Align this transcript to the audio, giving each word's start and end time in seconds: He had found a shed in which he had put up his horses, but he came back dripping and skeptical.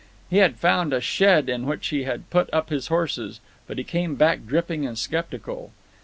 He 0.31 0.37
had 0.37 0.55
found 0.57 0.93
a 0.93 0.99
shed 0.99 1.47
in 1.47 1.67
which 1.67 1.89
he 1.89 2.05
had 2.05 2.31
put 2.31 2.51
up 2.51 2.71
his 2.71 2.87
horses, 2.87 3.39
but 3.67 3.77
he 3.77 3.83
came 3.83 4.15
back 4.15 4.47
dripping 4.47 4.83
and 4.83 4.97
skeptical. 4.97 5.73